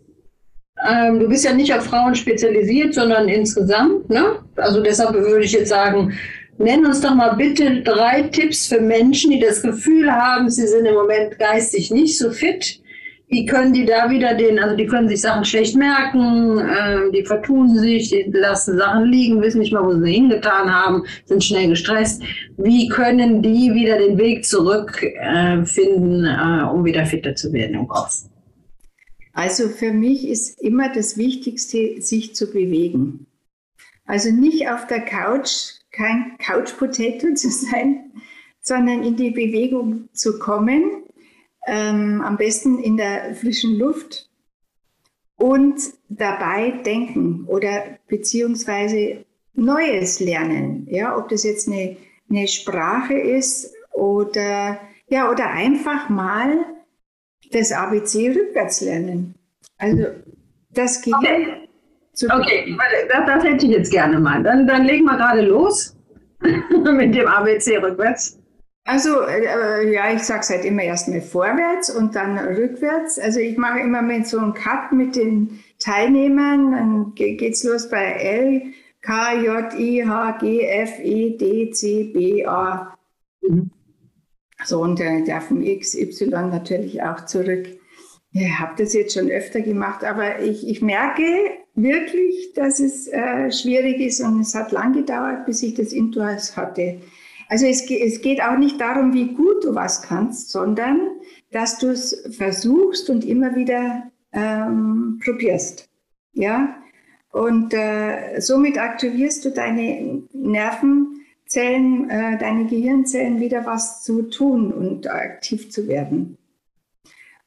[0.89, 4.09] ähm, du bist ja nicht auf Frauen spezialisiert, sondern insgesamt.
[4.11, 4.39] Ne?
[4.57, 6.13] Also deshalb würde ich jetzt sagen,
[6.59, 10.87] nenn uns doch mal bitte drei Tipps für Menschen, die das Gefühl haben, sie sind
[10.87, 12.81] im Moment geistig nicht so fit.
[13.29, 17.25] Wie können die da wieder den, also die können sich Sachen schlecht merken, äh, die
[17.25, 21.69] vertun sich, die lassen Sachen liegen, wissen nicht mal, wo sie hingetan haben, sind schnell
[21.69, 22.23] gestresst.
[22.59, 27.89] Wie können die wieder den Weg zurückfinden, äh, äh, um wieder fitter zu werden im
[27.89, 28.25] Kopf?
[29.35, 33.27] Also für mich ist immer das Wichtigste, sich zu bewegen.
[34.07, 38.13] Also nicht auf der Couch, kein Couch-Potato zu sein,
[38.61, 41.03] sondern in die Bewegung zu kommen,
[41.67, 44.31] ähm, am besten in der frischen Luft
[45.37, 45.75] und
[46.09, 49.25] dabei denken oder beziehungsweise
[49.55, 50.87] Neues lernen.
[50.91, 51.97] Ja, ob das jetzt eine,
[52.31, 56.74] eine Sprache ist oder, ja, oder einfach mal
[57.55, 59.35] das ABC rückwärts lernen.
[59.79, 60.07] Also
[60.71, 61.15] das geht.
[61.15, 61.69] Okay,
[62.31, 62.77] okay.
[63.09, 64.43] Das, das, hätte ich jetzt gerne mal.
[64.43, 65.97] Dann, dann legen wir gerade los
[66.41, 68.39] mit dem ABC rückwärts.
[68.87, 73.19] Also äh, ja, ich sage es halt immer erstmal vorwärts und dann rückwärts.
[73.19, 76.73] Also ich mache immer mit so einem Cut mit den Teilnehmern.
[76.73, 78.63] Dann geht es los bei L,
[79.01, 82.95] K, J, I, H, G, F, E, D, C, B, A.
[83.41, 83.71] Mhm.
[84.65, 87.69] So, und der, der vom XY natürlich auch zurück.
[88.33, 91.23] Ich habe das jetzt schon öfter gemacht, aber ich, ich merke
[91.75, 96.57] wirklich, dass es äh, schwierig ist und es hat lang gedauert, bis ich das Intus
[96.57, 97.01] hatte.
[97.49, 101.01] Also es, es geht auch nicht darum, wie gut du was kannst, sondern
[101.53, 105.89] dass du es versuchst und immer wieder ähm, probierst.
[106.33, 106.77] Ja,
[107.31, 114.73] und äh, somit aktivierst du deine Nerven Zellen, äh, deine Gehirnzellen wieder was zu tun
[114.73, 116.39] und aktiv zu werden.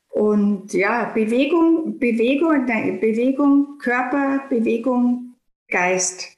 [0.09, 5.35] Und ja, Bewegung, Bewegung, Bewegung, Körper, Bewegung,
[5.69, 6.37] Geist.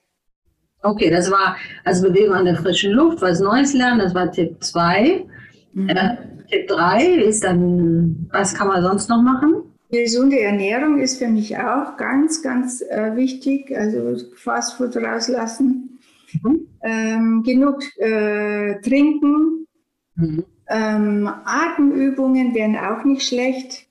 [0.82, 4.64] Okay, das war also Bewegung an der frischen Luft, was Neues lernen, das war Tipp
[4.64, 5.26] 2.
[5.74, 5.90] Mhm.
[5.90, 6.18] Äh,
[6.50, 9.64] Tipp 3 ist dann, was kann man sonst noch machen?
[9.92, 13.76] Gesunde Ernährung ist für mich auch ganz, ganz äh, wichtig.
[13.76, 15.99] Also Fastfood rauslassen.
[16.34, 16.68] Mhm.
[16.82, 19.68] Ähm, genug äh, trinken.
[20.16, 20.46] Mhm.
[20.68, 23.88] Ähm, Atemübungen wären auch nicht schlecht.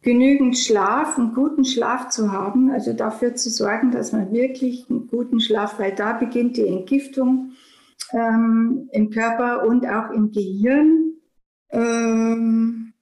[0.00, 5.06] Genügend Schlaf, einen guten Schlaf zu haben, also dafür zu sorgen, dass man wirklich einen
[5.06, 7.52] guten Schlaf, weil da beginnt die Entgiftung
[8.12, 11.14] ähm, im Körper und auch im Gehirn.
[11.70, 12.92] Ähm,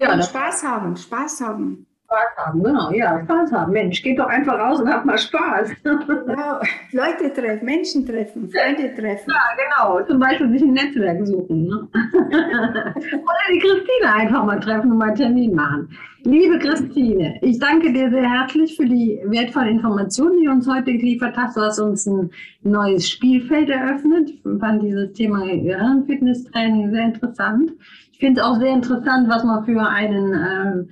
[0.00, 1.87] ja, Spaß haben, Spaß haben.
[2.08, 3.72] Spaß haben, genau, ja, Spaß haben.
[3.72, 5.72] Mensch, geht doch einfach raus und hab mal Spaß.
[5.84, 6.60] Genau,
[6.92, 9.30] Leute treffen, Menschen treffen, Freunde treffen.
[9.30, 11.66] Ja, genau, zum Beispiel sich ein Netzwerk suchen.
[11.66, 11.88] Ne?
[11.92, 15.88] Oder die Christine einfach mal treffen und mal einen Termin machen.
[16.24, 20.92] Liebe Christine, ich danke dir sehr herzlich für die wertvollen Informationen, die du uns heute
[20.92, 21.56] geliefert hast.
[21.56, 22.30] Du hast uns ein
[22.62, 24.30] neues Spielfeld eröffnet.
[24.30, 27.72] Ich fand dieses Thema Gehirnfitnesstraining sehr interessant.
[28.12, 30.84] Ich finde es auch sehr interessant, was man für einen äh,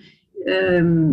[0.47, 1.12] ähm,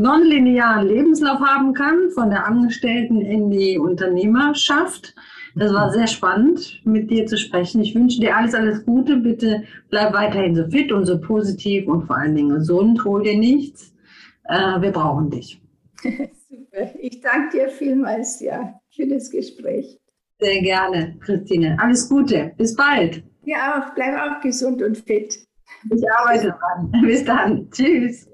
[0.00, 5.14] nonlinearen Lebenslauf haben kann, von der Angestellten in die Unternehmerschaft.
[5.54, 7.82] Das war sehr spannend, mit dir zu sprechen.
[7.82, 9.16] Ich wünsche dir alles, alles Gute.
[9.16, 13.04] Bitte bleib weiterhin so fit und so positiv und vor allen Dingen gesund.
[13.04, 13.92] Hol dir nichts.
[14.44, 15.60] Äh, wir brauchen dich.
[16.02, 16.90] Super.
[17.00, 19.98] Ich danke dir vielmals ja, für das Gespräch.
[20.40, 21.76] Sehr gerne, Christine.
[21.80, 22.52] Alles Gute.
[22.56, 23.22] Bis bald.
[23.44, 23.94] Ja auch.
[23.94, 25.36] Bleib auch gesund und fit.
[25.90, 27.02] Ich arbeite dran.
[27.02, 27.70] Bis dann.
[27.70, 28.31] Tschüss.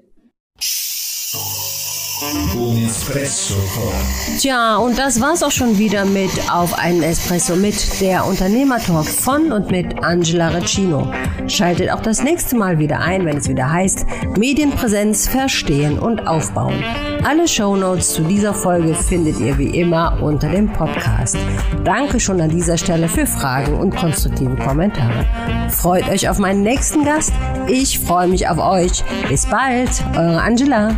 [4.39, 9.51] Tja, und das war's auch schon wieder mit Auf einen Espresso mit der Unternehmertalk von
[9.51, 11.13] und mit Angela Recino.
[11.47, 14.05] Schaltet auch das nächste Mal wieder ein, wenn es wieder heißt
[14.37, 16.83] Medienpräsenz verstehen und aufbauen.
[17.23, 21.37] Alle Shownotes zu dieser Folge findet ihr wie immer unter dem Podcast.
[21.83, 25.25] Danke schon an dieser Stelle für Fragen und konstruktive Kommentare.
[25.69, 27.33] Freut euch auf meinen nächsten Gast.
[27.67, 29.03] Ich freue mich auf euch.
[29.27, 30.95] Bis bald, eure Angela.